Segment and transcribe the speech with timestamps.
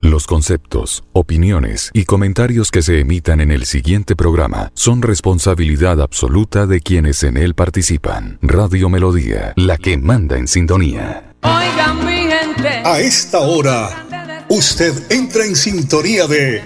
[0.00, 6.66] Los conceptos, opiniones y comentarios que se emitan en el siguiente programa son responsabilidad absoluta
[6.66, 8.38] de quienes en él participan.
[8.40, 11.34] Radio Melodía, la que manda en sintonía.
[11.42, 12.68] Oigan mi gente.
[12.84, 16.62] A esta hora, usted entra en sintonía de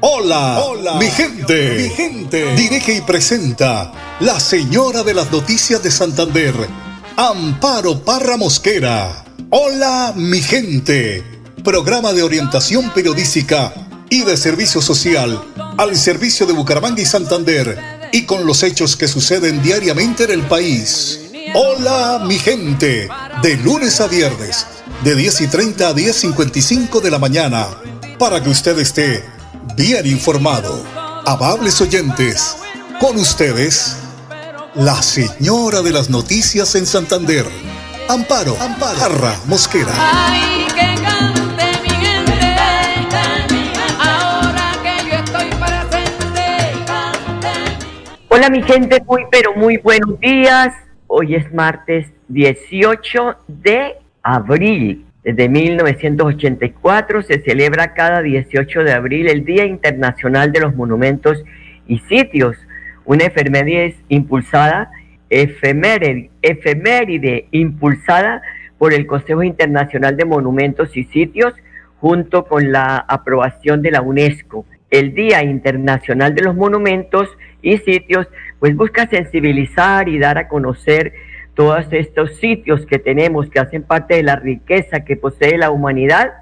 [0.00, 1.82] Hola, hola, mi gente.
[1.82, 2.54] Mi gente.
[2.54, 6.54] Dirige y presenta la señora de las noticias de Santander,
[7.16, 9.24] Amparo Parra Mosquera.
[9.50, 11.35] Hola, mi gente
[11.66, 13.74] programa de orientación periodística
[14.08, 15.42] y de servicio social
[15.76, 20.42] al servicio de Bucaramanga y Santander y con los hechos que suceden diariamente en el
[20.42, 21.22] país.
[21.56, 23.08] Hola mi gente,
[23.42, 24.64] de lunes a viernes,
[25.02, 27.66] de 10 y 30 a 10.55 de la mañana,
[28.16, 29.24] para que usted esté
[29.76, 30.84] bien informado.
[31.26, 32.54] Amables oyentes,
[33.00, 33.96] con ustedes,
[34.76, 37.44] la señora de las noticias en Santander,
[38.08, 39.92] Amparo, Amparo, Mosquera.
[48.46, 50.72] Hola mi gente, muy pero muy buenos días.
[51.08, 55.04] Hoy es martes 18 de abril.
[55.24, 61.42] Desde 1984 se celebra cada 18 de abril el Día Internacional de los Monumentos
[61.88, 62.56] y Sitios,
[63.04, 64.92] una efeméride impulsada,
[65.28, 68.42] efeméride, efeméride impulsada
[68.78, 71.52] por el Consejo Internacional de Monumentos y Sitios
[71.98, 74.64] junto con la aprobación de la UNESCO.
[74.88, 77.28] El Día Internacional de los Monumentos
[77.62, 78.26] y sitios,
[78.58, 81.12] pues busca sensibilizar y dar a conocer
[81.54, 86.32] todos estos sitios que tenemos que hacen parte de la riqueza que posee la humanidad,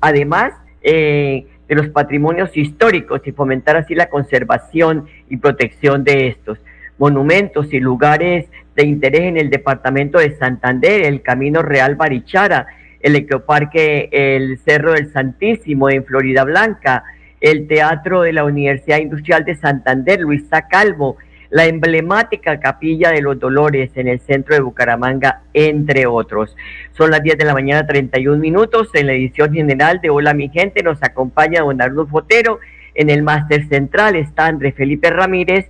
[0.00, 6.58] además eh, de los patrimonios históricos y fomentar así la conservación y protección de estos
[6.98, 12.66] monumentos y lugares de interés en el departamento de Santander, el Camino Real Barichara,
[13.00, 17.04] el Ecoparque El Cerro del Santísimo en Florida Blanca,
[17.44, 21.18] el Teatro de la Universidad Industrial de Santander, Luisa Calvo,
[21.50, 26.56] la emblemática Capilla de los Dolores en el centro de Bucaramanga, entre otros.
[26.92, 28.88] Son las 10 de la mañana, 31 minutos.
[28.94, 32.60] En la edición general de Hola mi gente nos acompaña don Arnulfo Fotero.
[32.94, 35.66] En el máster central está Andrés Felipe Ramírez.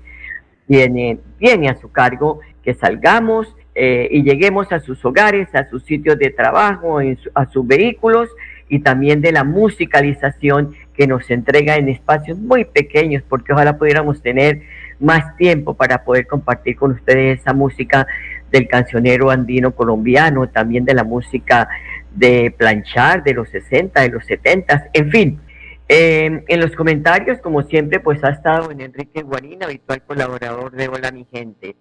[0.68, 5.82] Viene, viene a su cargo que salgamos eh, y lleguemos a sus hogares, a sus
[5.82, 7.00] sitios de trabajo,
[7.34, 8.28] a sus vehículos
[8.68, 14.22] y también de la musicalización que nos entrega en espacios muy pequeños, porque ojalá pudiéramos
[14.22, 14.62] tener
[15.00, 18.06] más tiempo para poder compartir con ustedes esa música
[18.50, 21.68] del cancionero andino colombiano, también de la música
[22.14, 25.40] de planchar de los 60, de los 70, en fin.
[25.88, 30.88] Eh, en los comentarios, como siempre, pues ha estado en Enrique Guarina, habitual colaborador de
[30.88, 31.76] Hola mi gente.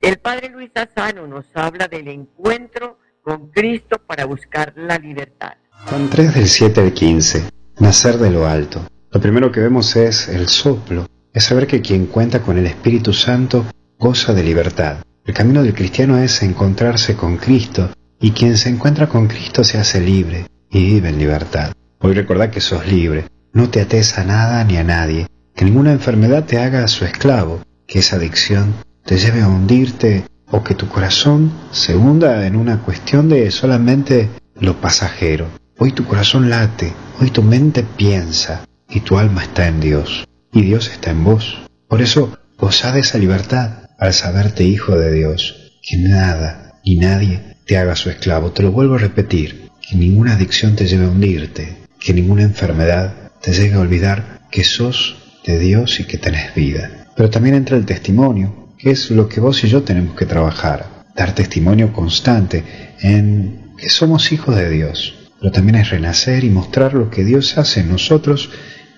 [0.00, 5.56] El padre Luis Asano nos habla del encuentro con Cristo para buscar la libertad.
[5.86, 7.44] Juan 3 del 7 al 15
[7.78, 8.84] nacer de lo alto.
[9.10, 13.12] Lo primero que vemos es el soplo, es saber que quien cuenta con el Espíritu
[13.12, 13.64] Santo
[13.98, 14.98] goza de libertad.
[15.24, 17.90] El camino del cristiano es encontrarse con Cristo
[18.20, 21.72] y quien se encuentra con Cristo se hace libre y vive en libertad.
[22.00, 25.92] Hoy recordad que sos libre, no te ates a nada ni a nadie, que ninguna
[25.92, 28.74] enfermedad te haga su esclavo, que esa adicción
[29.04, 34.28] te lleve a hundirte o que tu corazón se hunda en una cuestión de solamente
[34.60, 35.46] lo pasajero.
[35.80, 40.62] Hoy tu corazón late, hoy tu mente piensa y tu alma está en Dios y
[40.62, 41.56] Dios está en vos.
[41.86, 47.54] Por eso goza de esa libertad al saberte hijo de Dios, que nada ni nadie
[47.64, 48.50] te haga su esclavo.
[48.50, 53.30] Te lo vuelvo a repetir, que ninguna adicción te lleve a hundirte, que ninguna enfermedad
[53.40, 57.06] te lleve a olvidar que sos de Dios y que tenés vida.
[57.14, 61.04] Pero también entra el testimonio, que es lo que vos y yo tenemos que trabajar,
[61.14, 62.64] dar testimonio constante
[63.00, 67.58] en que somos hijos de Dios, pero también es renacer y mostrar lo que Dios
[67.58, 68.50] hace en nosotros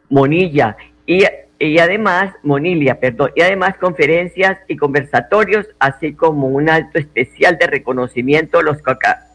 [0.10, 1.24] Monilla y,
[1.60, 7.68] y además, Monilia, perdón, y además conferencias y conversatorios, así como un alto especial de
[7.68, 8.78] reconocimiento a los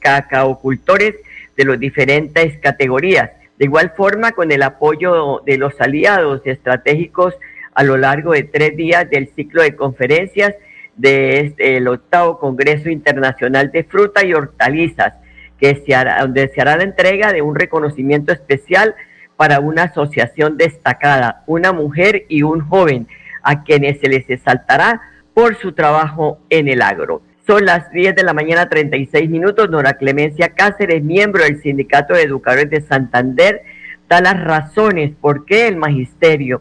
[0.00, 1.14] cacaocultores
[1.56, 3.30] de las diferentes categorías.
[3.58, 7.34] De igual forma, con el apoyo de los aliados estratégicos
[7.80, 10.54] a lo largo de tres días del ciclo de conferencias
[10.96, 15.14] del este, octavo Congreso Internacional de Fruta y Hortalizas,
[15.58, 18.94] que se hará, donde se hará la entrega de un reconocimiento especial
[19.36, 23.08] para una asociación destacada, una mujer y un joven,
[23.42, 25.00] a quienes se les exaltará
[25.32, 27.22] por su trabajo en el agro.
[27.46, 29.70] Son las 10 de la mañana, 36 minutos.
[29.70, 33.62] Nora Clemencia Cáceres, miembro del Sindicato de Educadores de Santander,
[34.06, 36.60] da las razones por qué el magisterio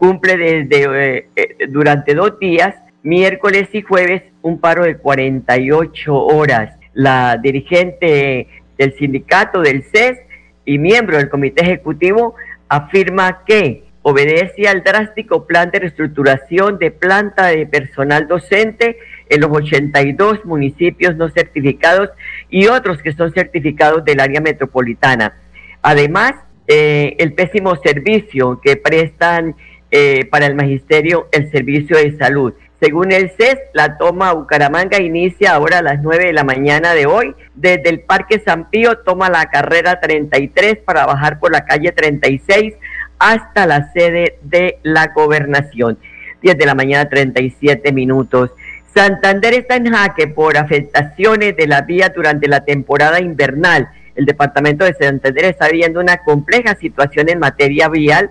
[0.00, 6.74] cumple desde eh, eh, durante dos días, miércoles y jueves, un paro de 48 horas.
[6.94, 8.48] La dirigente
[8.78, 10.18] del sindicato del CES
[10.64, 12.34] y miembro del comité ejecutivo
[12.66, 18.96] afirma que obedece al drástico plan de reestructuración de planta de personal docente
[19.28, 22.08] en los 82 municipios no certificados
[22.48, 25.34] y otros que son certificados del área metropolitana.
[25.82, 26.36] Además,
[26.66, 29.56] eh, el pésimo servicio que prestan
[29.90, 32.52] eh, para el magisterio el servicio de salud.
[32.80, 37.04] Según el CES, la toma Bucaramanga inicia ahora a las 9 de la mañana de
[37.04, 37.34] hoy.
[37.54, 42.74] Desde el Parque San Pío toma la carrera 33 para bajar por la calle 36
[43.18, 45.98] hasta la sede de la gobernación.
[46.40, 48.50] 10 de la mañana 37 minutos.
[48.94, 53.88] Santander está en jaque por afectaciones de la vía durante la temporada invernal.
[54.14, 58.30] El departamento de Santander está viviendo una compleja situación en materia vial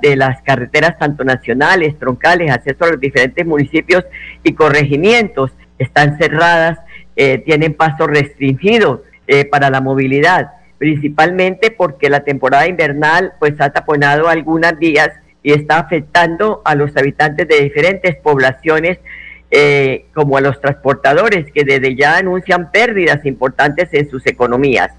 [0.00, 4.04] de las carreteras tanto nacionales, troncales, acceso a los diferentes municipios
[4.42, 6.78] y corregimientos están cerradas,
[7.14, 13.70] eh, tienen paso restringido eh, para la movilidad, principalmente porque la temporada invernal pues ha
[13.70, 15.10] taponado algunas vías
[15.42, 18.98] y está afectando a los habitantes de diferentes poblaciones
[19.50, 24.90] eh, como a los transportadores que desde ya anuncian pérdidas importantes en sus economías.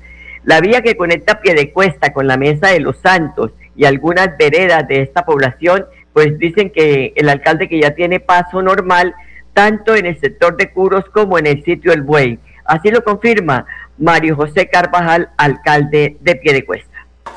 [0.44, 5.04] La vía que conecta Piedecuesta con la Mesa de los Santos y algunas veredas de
[5.04, 9.14] esta población, pues dicen que el alcalde que ya tiene paso normal,
[9.54, 12.40] tanto en el sector de Curos como en el sitio El Buey.
[12.66, 13.66] Así lo confirma
[13.98, 16.90] Mario José Carvajal, alcalde de Piedecuesta.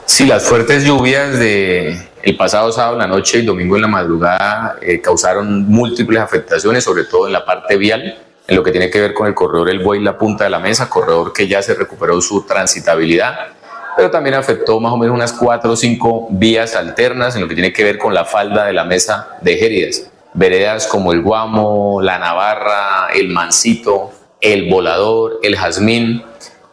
[0.07, 3.89] Sí, las fuertes lluvias de el pasado sábado en la noche y domingo en la
[3.89, 8.91] madrugada eh, causaron múltiples afectaciones, sobre todo en la parte vial, en lo que tiene
[8.91, 11.63] que ver con el corredor El Buey, la punta de la mesa, corredor que ya
[11.63, 13.60] se recuperó su transitabilidad
[13.97, 17.55] pero también afectó más o menos unas cuatro o cinco vías alternas en lo que
[17.55, 20.07] tiene que ver con la falda de la mesa de Géridas.
[20.33, 26.23] Veredas como el Guamo, la Navarra, el Mancito, el Volador, el Jazmín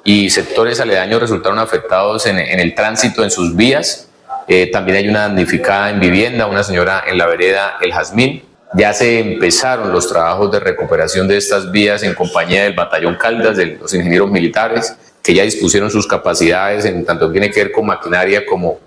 [0.03, 4.07] y sectores aledaños resultaron afectados en, el tránsito en sus vías.
[4.47, 8.43] Eh, también hay una damnificada en vivienda, una señora en la vereda El Jazmín.
[8.73, 13.57] Ya se empezaron los trabajos de recuperación de estas vías en compañía del Batallón Caldas,
[13.57, 14.95] de los ingenieros militares
[15.27, 18.79] que ya dispusieron sus capacidades en tanto tiene que ver con maquinaria como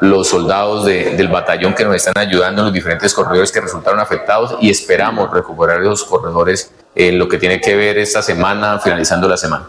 [0.00, 4.56] los soldados del batallón que nos están ayudando en los diferentes corredores que resultaron afectados
[4.62, 9.36] y esperamos recuperar esos corredores en lo que tiene que ver esta semana, finalizando la
[9.36, 9.68] semana.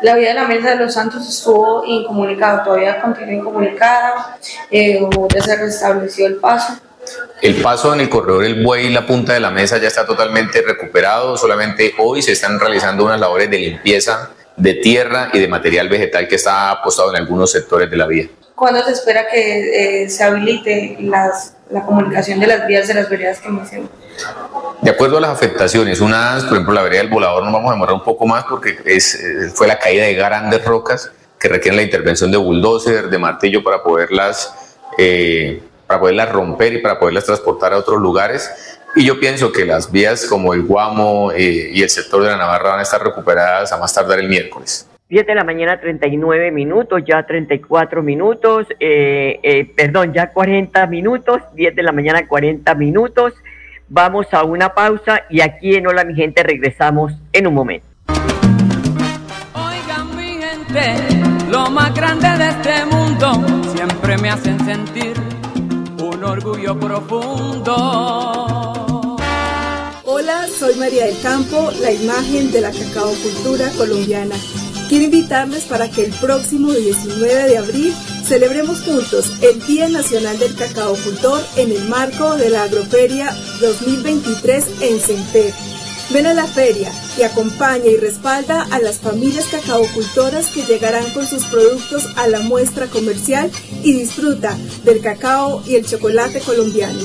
[0.00, 4.38] La vía de la Mesa de los Santos estuvo incomunicada, todavía continúa incomunicada,
[4.70, 5.00] eh,
[5.34, 6.74] ya se restableció el paso.
[7.42, 10.06] El paso en el corredor El Buey y la punta de la mesa ya está
[10.06, 15.48] totalmente recuperado, solamente hoy se están realizando unas labores de limpieza de tierra y de
[15.48, 18.28] material vegetal que está apostado en algunos sectores de la vía.
[18.54, 23.10] ¿Cuándo se espera que eh, se habilite las, la comunicación de las vías de las
[23.10, 23.88] veredas que mencionó?
[24.80, 27.74] De acuerdo a las afectaciones, unas, por ejemplo, la vereda del volador nos vamos a
[27.74, 31.76] demorar un poco más porque es, eh, fue la caída de grandes rocas que requieren
[31.76, 37.24] la intervención de bulldozer, de martillo para poderlas, eh, para poderlas romper y para poderlas
[37.24, 38.73] transportar a otros lugares.
[38.96, 42.70] Y yo pienso que las vías como el Guamo y el sector de la Navarra
[42.70, 44.88] van a estar recuperadas a más tardar el miércoles.
[45.08, 51.42] 10 de la mañana 39 minutos, ya 34 minutos, eh, eh, perdón, ya 40 minutos,
[51.54, 53.34] 10 de la mañana 40 minutos.
[53.88, 57.86] Vamos a una pausa y aquí en Hola mi gente regresamos en un momento.
[59.54, 60.94] Oigan mi gente,
[61.50, 65.12] lo más grande de este mundo siempre me hacen sentir
[65.98, 68.83] un orgullo profundo.
[70.64, 74.34] Soy María del Campo, la imagen de la cacao cultura colombiana
[74.88, 77.94] Quiero invitarles para que el próximo 19 de abril
[78.24, 83.30] celebremos juntos el Día Nacional del Cacao Cultor en el marco de la Agroferia
[83.60, 85.52] 2023 en Center.
[86.08, 91.26] Ven a la feria y acompaña y respalda a las familias cacaocultoras que llegarán con
[91.26, 93.50] sus productos a la muestra comercial
[93.82, 97.00] y disfruta del cacao y el chocolate colombiano.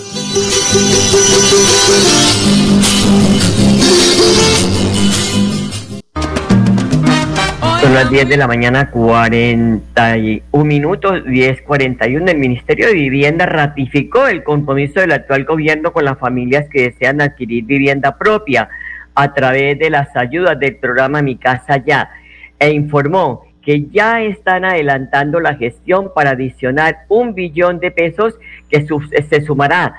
[7.90, 12.30] Son las 10 de la mañana, 41 minutos, 10.41.
[12.30, 17.20] El Ministerio de Vivienda ratificó el compromiso del actual gobierno con las familias que desean
[17.20, 18.70] adquirir vivienda propia
[19.16, 22.12] a través de las ayudas del programa Mi Casa Ya
[22.60, 28.36] e informó que ya están adelantando la gestión para adicionar un billón de pesos
[28.70, 28.86] que
[29.28, 29.96] se sumará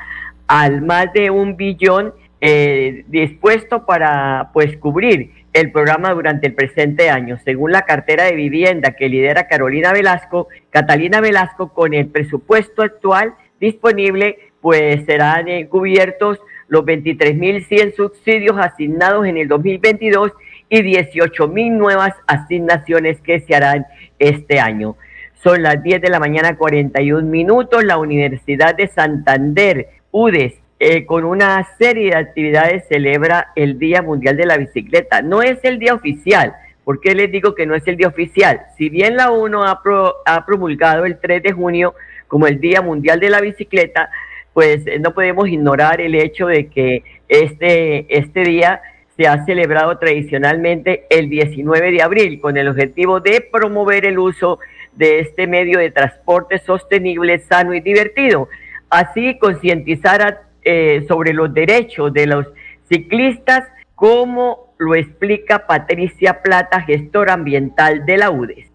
[0.46, 7.10] al más de un billón eh, dispuesto para pues cubrir el programa durante el presente
[7.10, 7.38] año.
[7.44, 13.34] Según la cartera de vivienda que lidera Carolina Velasco, Catalina Velasco, con el presupuesto actual
[13.58, 16.38] disponible, pues serán cubiertos
[16.68, 20.32] los 23.100 subsidios asignados en el 2022
[20.68, 23.86] y 18.000 nuevas asignaciones que se harán
[24.18, 24.96] este año.
[25.42, 27.82] Son las 10 de la mañana 41 minutos.
[27.82, 34.38] La Universidad de Santander, UDES, eh, con una serie de actividades celebra el Día Mundial
[34.38, 35.20] de la Bicicleta.
[35.20, 36.54] No es el día oficial.
[36.84, 38.62] ¿Por qué les digo que no es el día oficial?
[38.78, 39.82] Si bien la ONU ha,
[40.24, 41.94] ha promulgado el 3 de junio
[42.28, 44.08] como el Día Mundial de la Bicicleta,
[44.54, 48.80] pues eh, no podemos ignorar el hecho de que este, este día
[49.18, 54.58] se ha celebrado tradicionalmente el 19 de abril con el objetivo de promover el uso
[54.94, 58.48] de este medio de transporte sostenible, sano y divertido.
[58.88, 62.46] Así concientizar a eh, sobre los derechos de los
[62.88, 63.64] ciclistas,
[63.94, 68.69] como lo explica Patricia Plata, gestora ambiental de la UDES.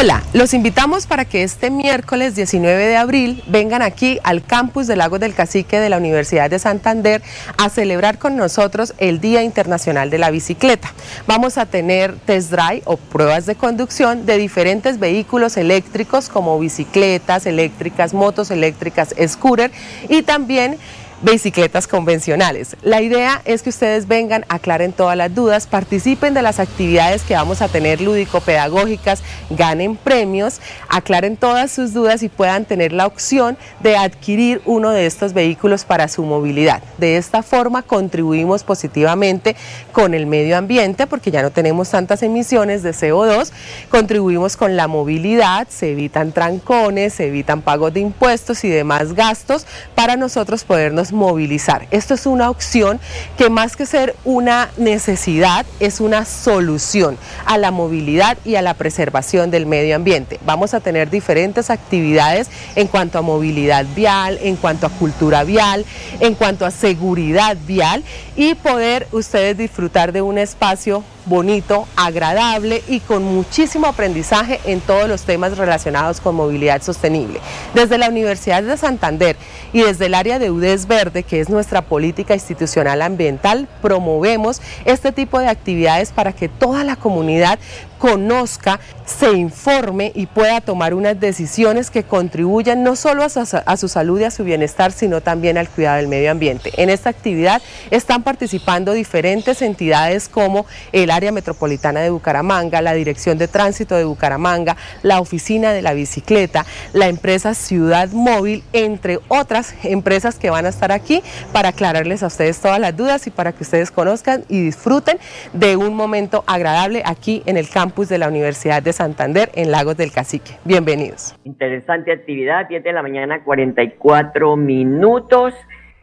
[0.00, 4.98] Hola, los invitamos para que este miércoles 19 de abril vengan aquí al campus del
[4.98, 7.22] Lago del Cacique de la Universidad de Santander
[7.58, 10.92] a celebrar con nosotros el Día Internacional de la Bicicleta.
[11.26, 17.44] Vamos a tener test drive o pruebas de conducción de diferentes vehículos eléctricos como bicicletas
[17.44, 19.70] eléctricas, motos eléctricas, scooter
[20.08, 20.78] y también
[21.22, 22.76] bicicletas convencionales.
[22.82, 27.34] La idea es que ustedes vengan, aclaren todas las dudas, participen de las actividades que
[27.34, 33.56] vamos a tener lúdico-pedagógicas, ganen premios, aclaren todas sus dudas y puedan tener la opción
[33.80, 36.82] de adquirir uno de estos vehículos para su movilidad.
[36.98, 39.54] De esta forma contribuimos positivamente
[39.92, 43.52] con el medio ambiente porque ya no tenemos tantas emisiones de CO2,
[43.90, 49.66] contribuimos con la movilidad, se evitan trancones, se evitan pagos de impuestos y demás gastos
[49.94, 51.86] para nosotros podernos movilizar.
[51.90, 53.00] Esto es una opción
[53.38, 58.74] que más que ser una necesidad, es una solución a la movilidad y a la
[58.74, 60.40] preservación del medio ambiente.
[60.44, 65.84] Vamos a tener diferentes actividades en cuanto a movilidad vial, en cuanto a cultura vial,
[66.20, 68.02] en cuanto a seguridad vial
[68.36, 75.08] y poder ustedes disfrutar de un espacio bonito, agradable y con muchísimo aprendizaje en todos
[75.08, 77.40] los temas relacionados con movilidad sostenible.
[77.74, 79.36] Desde la Universidad de Santander
[79.72, 85.12] y desde el área de UDES Verde, que es nuestra política institucional ambiental, promovemos este
[85.12, 87.58] tipo de actividades para que toda la comunidad
[88.02, 94.20] conozca, se informe y pueda tomar unas decisiones que contribuyan no solo a su, salud
[94.20, 96.72] y a su bienestar, sino también al cuidado del medio ambiente.
[96.78, 103.38] En esta actividad están participando diferentes entidades como el área metropolitana de Bucaramanga, la Dirección
[103.38, 109.74] de Tránsito de Bucaramanga, la Oficina de la Bicicleta, la empresa Ciudad Móvil, entre otras
[109.84, 113.52] empresas que van a estar aquí para aclararles a ustedes todas las dudas y para
[113.52, 115.20] que ustedes conozcan y disfruten
[115.52, 119.98] de un momento agradable aquí en el campus de la Universidad de Santander en Lagos
[119.98, 120.52] del Cacique.
[120.64, 121.36] Bienvenidos.
[121.44, 125.52] Interesante actividad, 10 de la mañana, 44 minutos.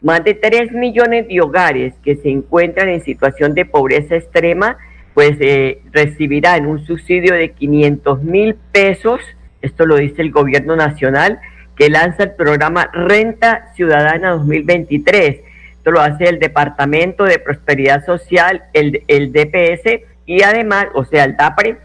[0.00, 4.78] Más de 3 millones de hogares que se encuentran en situación de pobreza extrema,
[5.14, 9.20] pues eh, recibirán un subsidio de 500 mil pesos,
[9.60, 11.40] esto lo dice el gobierno nacional,
[11.74, 15.40] que lanza el programa Renta Ciudadana 2023.
[15.72, 21.24] Esto lo hace el Departamento de Prosperidad Social, el, el DPS, y además, o sea,
[21.24, 21.76] el DAPRE,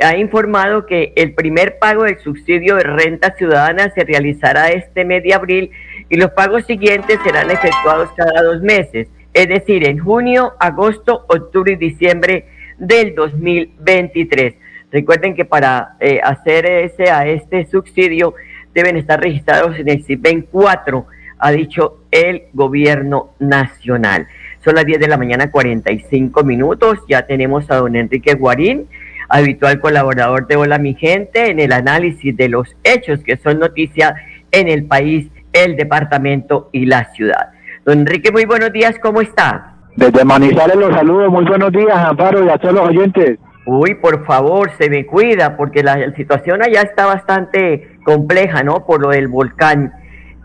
[0.00, 5.24] ha informado que el primer pago del subsidio de renta ciudadana se realizará este mes
[5.24, 5.72] de abril
[6.08, 11.72] y los pagos siguientes serán efectuados cada dos meses, es decir, en junio, agosto, octubre
[11.72, 12.46] y diciembre
[12.78, 14.54] del 2023.
[14.92, 18.34] Recuerden que para eh, hacer ese a este subsidio
[18.72, 21.06] deben estar registrados en el CIPEN 4,
[21.40, 24.28] ha dicho el gobierno nacional.
[24.64, 26.98] Son las 10 de la mañana, 45 minutos.
[27.08, 28.88] Ya tenemos a don Enrique Guarín,
[29.28, 34.14] habitual colaborador de Hola Mi Gente, en el análisis de los hechos que son noticia
[34.52, 37.50] en el país, el departamento y la ciudad.
[37.84, 39.76] Don Enrique, muy buenos días, ¿cómo está?
[39.96, 43.38] Desde Manizales los saludo, muy buenos días, Amparo, y a todos los oyentes.
[43.66, 48.84] Uy, por favor, se me cuida, porque la, situación allá está bastante compleja, ¿no?
[48.86, 49.92] Por lo del volcán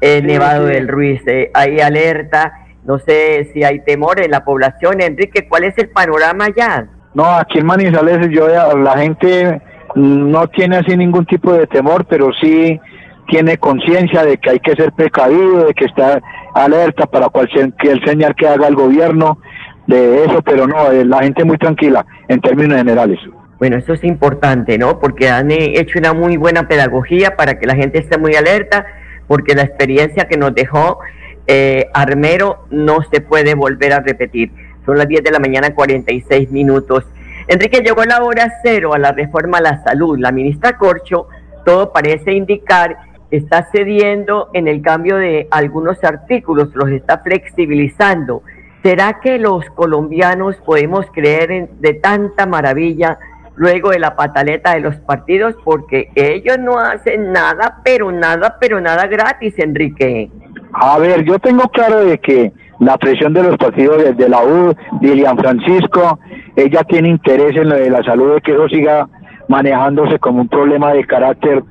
[0.01, 1.21] eh, Nevado del Ruiz.
[1.27, 5.01] Eh, hay alerta, no sé si hay temor en la población.
[5.01, 6.87] Enrique, ¿cuál es el panorama allá?
[7.13, 9.61] No, aquí en Manizales yo, la gente
[9.95, 12.79] no tiene así ningún tipo de temor, pero sí
[13.27, 16.21] tiene conciencia de que hay que ser precavido, de que está
[16.53, 17.73] alerta para cualquier
[18.05, 19.39] señal que haga el gobierno
[19.87, 23.19] de eso, pero no, eh, la gente muy tranquila en términos generales.
[23.57, 24.99] Bueno, eso es importante, ¿no?
[24.99, 28.85] Porque han eh, hecho una muy buena pedagogía para que la gente esté muy alerta,
[29.27, 30.99] porque la experiencia que nos dejó
[31.47, 34.51] eh, Armero no se puede volver a repetir.
[34.85, 37.05] Son las 10 de la mañana, 46 minutos.
[37.47, 40.17] Enrique, llegó la hora cero a la reforma a la salud.
[40.17, 41.27] La ministra Corcho,
[41.65, 42.97] todo parece indicar,
[43.29, 48.43] está cediendo en el cambio de algunos artículos, los está flexibilizando.
[48.81, 53.17] ¿Será que los colombianos podemos creer en, de tanta maravilla
[53.55, 55.55] luego de la pataleta de los partidos?
[55.63, 60.29] Porque ellos no hacen nada, pero nada, pero nada gratis, Enrique.
[60.77, 64.73] A ver, yo tengo claro de que la presión de los partidos desde la U,
[64.99, 66.19] Dilian Francisco,
[66.55, 69.07] ella tiene interés en lo de la salud de que eso siga
[69.47, 71.63] manejándose como un problema de carácter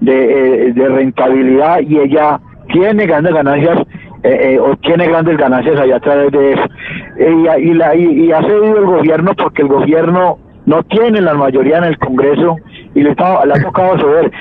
[0.00, 2.40] de, eh, rentabilidad y ella
[2.72, 3.78] tiene grandes ganancias
[4.22, 6.62] eh, eh, obtiene grandes ganancias allá a través de eso
[7.58, 11.84] y, la, y, ha cedido el gobierno porque el gobierno no tiene la mayoría en
[11.84, 12.56] el Congreso
[12.94, 14.32] y le, está, le ha tocado ceder,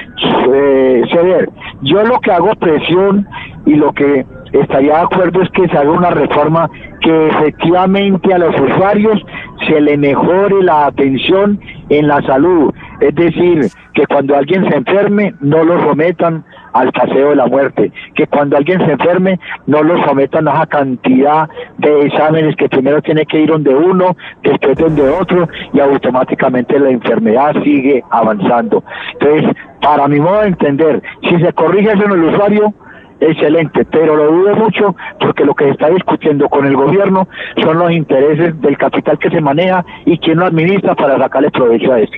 [1.11, 1.49] ceder.
[1.83, 3.27] Yo lo que hago presión
[3.65, 6.69] y lo que estaría de acuerdo es que se haga una reforma
[7.01, 9.21] que efectivamente a los usuarios
[9.67, 12.73] se le mejore la atención en la salud.
[12.99, 17.91] Es decir, que cuando alguien se enferme no lo sometan al paseo de la muerte,
[18.15, 23.01] que cuando alguien se enferme no lo sometan a esa cantidad de exámenes que primero
[23.01, 28.83] tiene que ir donde uno, después donde otro y automáticamente la enfermedad sigue avanzando.
[29.13, 29.51] Entonces,
[29.81, 32.73] para mi modo de entender, si se corrige eso en el usuario,
[33.19, 37.27] excelente, pero lo dudo mucho porque lo que se está discutiendo con el gobierno
[37.61, 41.93] son los intereses del capital que se maneja y quién lo administra para sacarle provecho
[41.93, 42.13] a eso.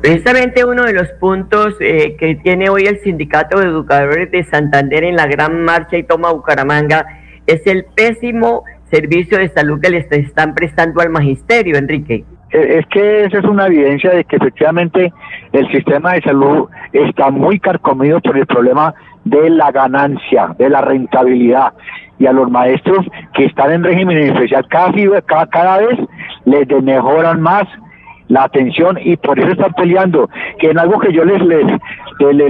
[0.00, 5.02] Precisamente uno de los puntos eh, que tiene hoy el Sindicato de Educadores de Santander
[5.02, 7.04] en la gran marcha y toma Bucaramanga
[7.46, 12.24] es el pésimo servicio de salud que le están prestando al magisterio, Enrique.
[12.50, 15.12] Eh, es que esa es una evidencia de que efectivamente
[15.52, 18.94] el sistema de salud está muy carcomido por el problema
[19.28, 21.72] de la ganancia, de la rentabilidad.
[22.18, 24.92] Y a los maestros que están en régimen especial cada,
[25.46, 25.98] cada, vez
[26.44, 27.64] les mejoran más
[28.28, 31.66] la atención y por eso están peleando, que en algo que yo les, les,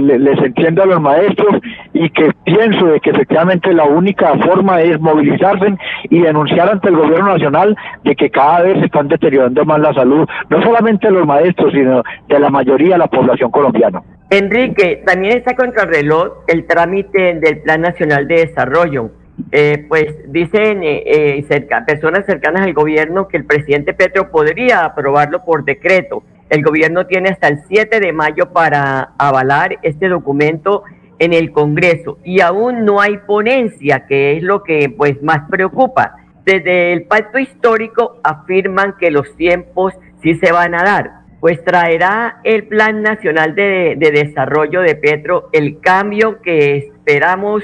[0.01, 1.61] les, entiendo a los maestros
[1.93, 5.75] y que pienso de que efectivamente la única forma es movilizarse
[6.09, 9.93] y denunciar ante el gobierno nacional de que cada vez se están deteriorando más la
[9.93, 14.01] salud, no solamente de los maestros, sino de la mayoría de la población colombiana.
[14.31, 19.09] Enrique, también está contra el reloj el trámite del Plan Nacional de Desarrollo.
[19.51, 24.85] Eh, pues dicen eh, eh, cerca, personas cercanas al gobierno que el presidente Petro podría
[24.85, 26.23] aprobarlo por decreto.
[26.49, 30.83] El gobierno tiene hasta el 7 de mayo para avalar este documento
[31.19, 36.15] en el Congreso y aún no hay ponencia, que es lo que pues más preocupa.
[36.45, 42.39] Desde el pacto histórico afirman que los tiempos sí se van a dar, pues traerá
[42.43, 47.63] el Plan Nacional de, de Desarrollo de Petro el cambio que esperamos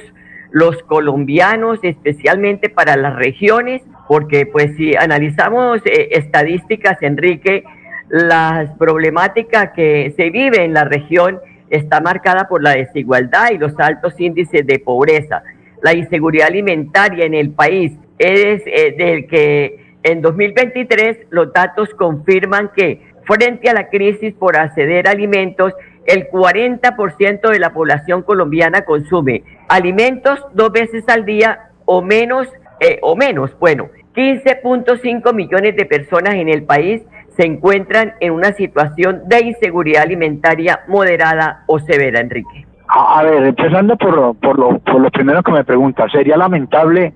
[0.55, 7.65] los colombianos, especialmente para las regiones, porque pues si analizamos eh, estadísticas, Enrique,
[8.07, 13.77] la problemática que se vive en la región está marcada por la desigualdad y los
[13.81, 15.43] altos índices de pobreza.
[15.83, 22.71] La inseguridad alimentaria en el país es eh, del que en 2023 los datos confirman
[22.73, 25.73] que frente a la crisis por acceder a alimentos,
[26.05, 32.47] el 40% de la población colombiana consume alimentos dos veces al día o menos,
[32.79, 37.01] eh, o menos, bueno, 15.5 millones de personas en el país
[37.35, 42.65] se encuentran en una situación de inseguridad alimentaria moderada o severa, Enrique.
[42.87, 47.13] A, ver, empezando por, por, lo, por lo primero que me pregunta, ¿sería lamentable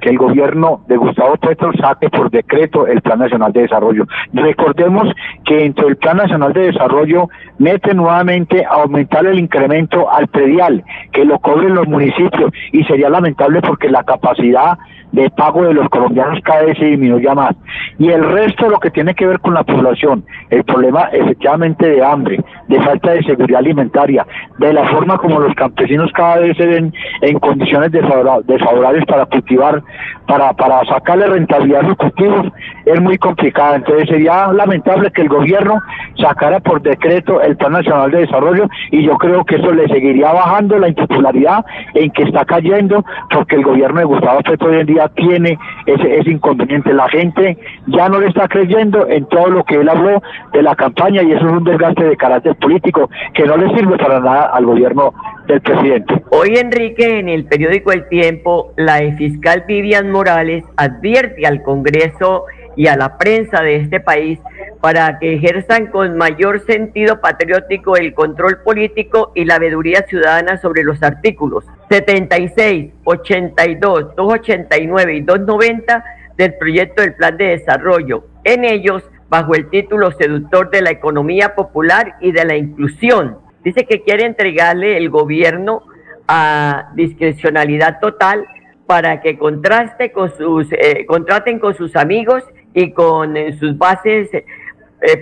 [0.00, 4.04] que el gobierno de Gustavo Petro saque por decreto el Plan Nacional de Desarrollo.
[4.32, 5.12] Recordemos
[5.44, 10.84] que dentro del Plan Nacional de Desarrollo mete nuevamente a aumentar el incremento al predial,
[11.12, 14.78] que lo cobren los municipios, y sería lamentable porque la capacidad
[15.12, 17.56] de pago de los colombianos cada vez se disminuye más.
[17.98, 22.04] Y el resto lo que tiene que ver con la población, el problema efectivamente de
[22.04, 24.26] hambre, de falta de seguridad alimentaria,
[24.58, 29.82] de la forma como los campesinos cada vez se ven en condiciones desfavorables para cultivar
[30.26, 32.46] para, para sacarle rentabilidad a los cultivos
[32.88, 33.76] es muy complicada.
[33.76, 35.80] Entonces sería lamentable que el gobierno
[36.20, 40.32] sacara por decreto el Plan Nacional de Desarrollo y yo creo que eso le seguiría
[40.32, 44.86] bajando la impopularidad en que está cayendo porque el gobierno de Gustavo Petro hoy en
[44.86, 46.92] día tiene ese, ese inconveniente.
[46.92, 50.22] La gente ya no le está creyendo en todo lo que él habló
[50.52, 53.96] de la campaña y eso es un desgaste de carácter político que no le sirve
[53.96, 55.12] para nada al gobierno
[55.46, 56.22] del presidente.
[56.30, 62.44] Hoy, Enrique, en el periódico El Tiempo, la fiscal Vivian Morales advierte al Congreso
[62.78, 64.38] y a la prensa de este país
[64.80, 70.84] para que ejerzan con mayor sentido patriótico el control político y la veeduría ciudadana sobre
[70.84, 76.04] los artículos 76, 82, 289 y 290
[76.36, 78.24] del proyecto del Plan de Desarrollo.
[78.44, 83.86] En ellos, bajo el título seductor de la economía popular y de la inclusión, dice
[83.86, 85.82] que quiere entregarle el gobierno
[86.28, 88.46] a discrecionalidad total
[88.86, 94.30] para que contraste con sus, eh, contraten con sus amigos y con eh, sus bases
[94.32, 94.44] eh,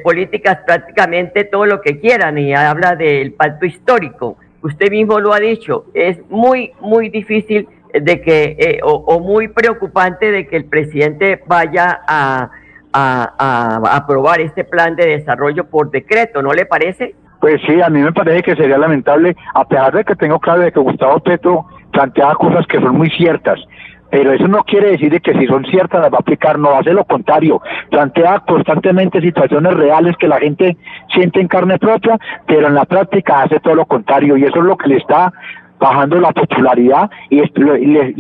[0.03, 4.37] políticas prácticamente todo lo que quieran y habla del pacto histórico.
[4.63, 10.31] Usted mismo lo ha dicho, es muy, muy difícil de que, o, o, muy preocupante
[10.31, 12.51] de que el presidente vaya a,
[12.97, 17.15] a, aprobar este plan de desarrollo por decreto, ¿no le parece?
[17.41, 20.63] Pues sí, a mí me parece que sería lamentable, a pesar de que tengo claro
[20.63, 23.61] de que Gustavo Petro plantea cosas que son muy ciertas,
[24.11, 26.93] pero eso no quiere decir que si son ciertas las va a aplicar, no, hace
[26.93, 30.77] lo contrario, plantea constantemente situaciones reales que la gente
[31.13, 34.65] siente en carne propia, pero en la práctica hace todo lo contrario y eso es
[34.65, 35.33] lo que le está
[35.79, 37.43] bajando la popularidad y,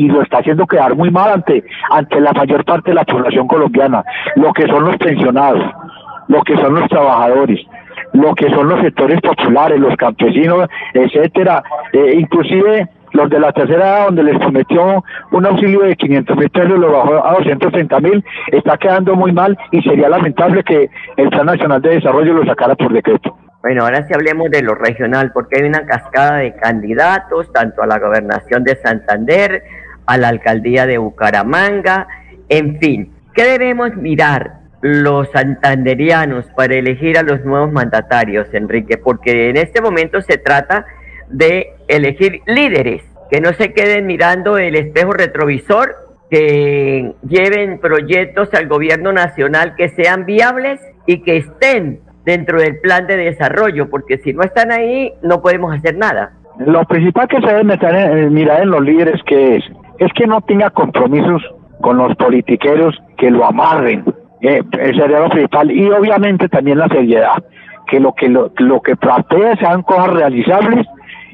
[0.08, 4.04] lo está haciendo quedar muy mal ante, ante la mayor parte de la población colombiana,
[4.34, 5.64] lo que son los pensionados,
[6.28, 7.60] lo que son los trabajadores,
[8.12, 13.86] lo que son los sectores populares, los campesinos, etcétera, eh, inclusive los de la tercera
[13.86, 18.24] edad, donde les prometió un auxilio de 500 mil pesos, lo bajó a 230 mil,
[18.52, 22.74] está quedando muy mal y sería lamentable que el Plan Nacional de Desarrollo lo sacara
[22.76, 23.36] por decreto.
[23.62, 27.86] Bueno, ahora sí hablemos de lo regional, porque hay una cascada de candidatos, tanto a
[27.86, 29.64] la gobernación de Santander,
[30.06, 32.06] a la alcaldía de Bucaramanga,
[32.48, 34.66] en fin, ¿qué debemos mirar?
[34.82, 40.86] los santanderianos para elegir a los nuevos mandatarios, Enrique, porque en este momento se trata
[41.28, 45.96] de elegir líderes que no se queden mirando el espejo retrovisor,
[46.30, 53.06] que lleven proyectos al gobierno nacional que sean viables y que estén dentro del plan
[53.06, 56.32] de desarrollo, porque si no están ahí no podemos hacer nada.
[56.58, 59.64] Lo principal que se debe meter mirar en los líderes que es,
[59.98, 61.42] es que no tenga compromisos
[61.80, 64.04] con los politiqueros que lo amarren,
[64.40, 65.70] eh, sería lo principal.
[65.70, 67.42] Y obviamente también la seriedad
[67.86, 70.86] que lo que lo, lo que plantee sean cosas realizables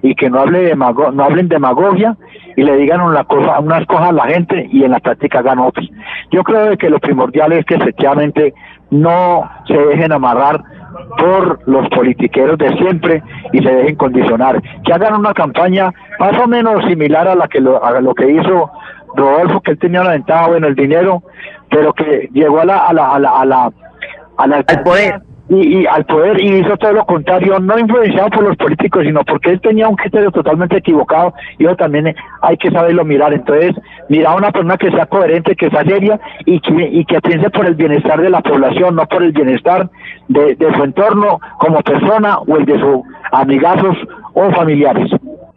[0.02, 2.16] y que no hable de no hablen demagogia
[2.56, 5.60] y le digan una cosa, unas cosas a la gente y en la práctica hagan
[5.60, 5.86] otras.
[6.30, 8.52] Yo creo que lo primordial es que efectivamente
[8.90, 10.62] no se dejen amarrar
[11.18, 16.46] por los politiqueros de siempre y se dejen condicionar, que hagan una campaña más o
[16.46, 18.70] menos similar a la que lo, a lo que hizo
[19.14, 21.22] Rodolfo, que él tenía la ventaja, bueno, el dinero,
[21.70, 23.72] pero que llegó a la, a la, a la,
[24.36, 25.22] a la, al poder.
[25.60, 29.50] Y, al poder y hizo todo lo contrario, no influenciado por los políticos, sino porque
[29.50, 33.34] él tenía un criterio totalmente equivocado y eso también hay que saberlo mirar.
[33.34, 33.74] Entonces,
[34.08, 37.50] mira a una persona que sea coherente, que sea seria y que, y que piense
[37.50, 39.90] por el bienestar de la población, no por el bienestar
[40.28, 43.96] de, su entorno como persona o el de sus amigazos
[44.32, 45.10] o familiares.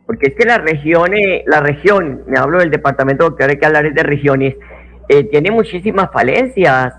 [0.05, 1.11] Porque es que la región,
[1.47, 4.55] la región, me hablo del departamento, que hay que hablar de regiones,
[5.07, 6.93] eh, tiene muchísimas falencias.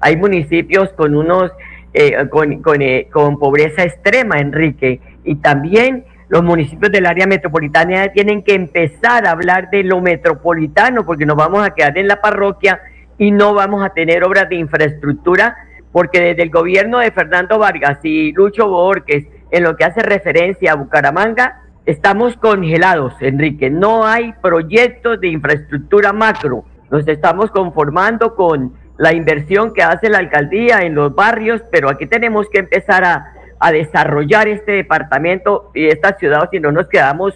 [0.00, 1.52] hay municipios con unos
[1.98, 8.42] eh, con, eh, con, pobreza extrema, Enrique, y también los municipios del área metropolitana tienen
[8.42, 12.82] que empezar a hablar de lo metropolitano, porque nos vamos a quedar en la parroquia
[13.16, 15.56] y no vamos a tener obras de infraestructura,
[15.90, 20.72] porque desde el gobierno de Fernando Vargas y Lucho Borges, en lo que hace referencia
[20.72, 23.70] a Bucaramanga, estamos congelados, Enrique.
[23.70, 26.66] No hay proyectos de infraestructura macro.
[26.90, 32.06] Nos estamos conformando con la inversión que hace la alcaldía en los barrios, pero aquí
[32.06, 33.32] tenemos que empezar a,
[33.72, 37.32] desarrollar este departamento y esta ciudad, si no nos quedamos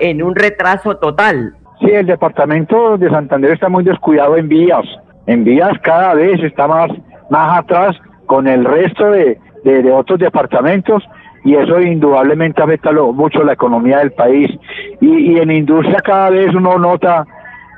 [0.00, 1.54] en un retraso total.
[1.80, 4.84] Sí, el departamento de Santander está muy descuidado en vías.
[5.26, 6.90] En vías cada vez está más,
[7.30, 7.94] más atrás
[8.26, 9.38] con el resto de,
[9.92, 11.04] otros departamentos
[11.44, 14.50] y eso indudablemente afecta mucho la economía del país.
[15.02, 17.26] Y, y en industria cada vez uno nota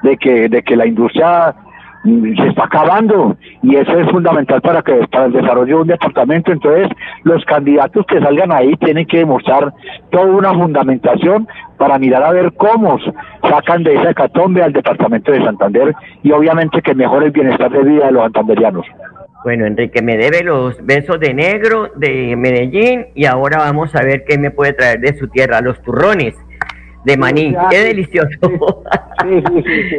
[0.04, 1.54] de que, de que la industria
[2.02, 6.50] se está acabando y eso es fundamental para que para el desarrollo de un departamento
[6.50, 6.88] entonces
[7.24, 9.72] los candidatos que salgan ahí tienen que demostrar
[10.10, 12.98] toda una fundamentación para mirar a ver cómo
[13.42, 17.82] sacan de esa hecatombe al departamento de Santander y obviamente que mejore el bienestar de
[17.82, 18.86] vida de los santanderianos.
[19.44, 24.24] Bueno, Enrique, me debe los besos de negro de Medellín y ahora vamos a ver
[24.26, 26.34] qué me puede traer de su tierra, los turrones
[27.04, 27.54] de maní.
[27.70, 28.28] Qué delicioso.
[29.22, 29.90] Sí, sí,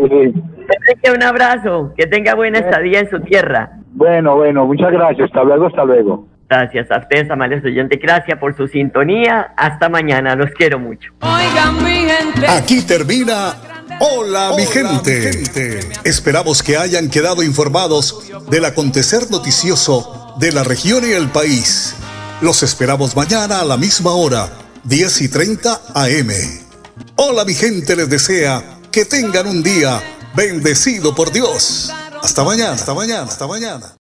[1.04, 1.94] sí, un abrazo.
[1.96, 3.72] Que tenga buena estadía en su tierra.
[3.92, 5.28] Bueno, bueno, muchas gracias.
[5.28, 6.28] Hasta luego, hasta luego.
[6.50, 8.00] Gracias a ustedes, amables oyentes.
[8.02, 9.54] Gracias por su sintonía.
[9.56, 10.36] Hasta mañana.
[10.36, 11.14] Los quiero mucho.
[11.22, 12.48] Oigan, mi gente.
[12.48, 13.54] Aquí termina.
[14.00, 15.28] Hola, mi, gente.
[15.28, 15.80] mi gente.
[16.04, 21.96] Esperamos que hayan quedado informados del acontecer noticioso de la región y el país.
[22.42, 24.50] Los esperamos mañana a la misma hora,
[24.84, 26.71] 10 y 30 AM.
[27.16, 30.02] Hola mi gente les desea que tengan un día
[30.36, 31.92] bendecido por Dios.
[32.22, 33.90] Hasta mañana, hasta mañana, hasta mañana.